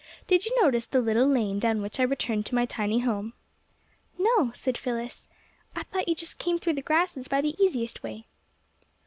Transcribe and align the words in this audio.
"Did 0.25 0.47
you 0.47 0.61
notice 0.63 0.87
the 0.87 0.99
little 0.99 1.27
lane 1.27 1.59
down 1.59 1.79
which 1.79 1.99
I 1.99 2.01
returned 2.05 2.47
to 2.47 2.55
my 2.55 2.65
tiny 2.65 3.01
home?" 3.01 3.33
"No," 4.17 4.49
said 4.55 4.75
Phyllis, 4.75 5.27
"I 5.75 5.83
thought 5.83 6.07
you 6.07 6.15
just 6.15 6.39
came 6.39 6.57
through 6.57 6.73
the 6.73 6.81
grasses 6.81 7.27
by 7.27 7.39
the 7.39 7.55
easiest 7.63 8.01
way." 8.01 8.25